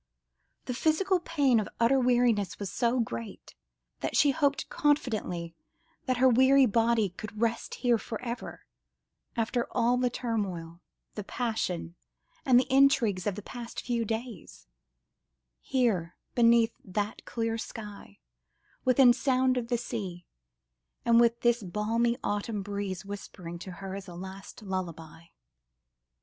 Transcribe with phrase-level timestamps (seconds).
[0.65, 3.53] The physical pain of utter weariness was so great,
[3.99, 5.53] that she hoped confidently
[6.07, 8.65] her tired body could rest here for ever,
[9.37, 10.81] after all the turmoil,
[11.13, 11.93] the passion,
[12.47, 18.17] and the intrigues of the last few days—here, beneath that clear sky,
[18.83, 20.25] within sound of the sea,
[21.05, 25.25] and with this balmy autumn breeze whispering to her a last lullaby.